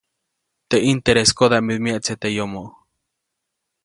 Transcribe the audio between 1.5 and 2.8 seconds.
midu myeʼtse teʼ yomoʼ.